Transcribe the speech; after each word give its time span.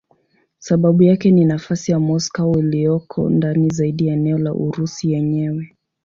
Sababu 0.57 1.03
yake 1.03 1.31
ni 1.31 1.45
nafasi 1.45 1.91
ya 1.91 1.99
Moscow 1.99 2.59
iliyoko 2.59 3.29
ndani 3.29 3.69
zaidi 3.69 4.07
ya 4.07 4.13
eneo 4.13 4.37
la 4.37 4.53
Urusi 4.53 5.11
yenyewe. 5.11 5.75